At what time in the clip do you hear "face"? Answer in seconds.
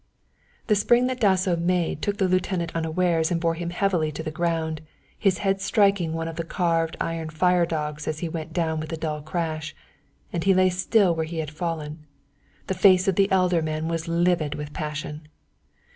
12.73-13.07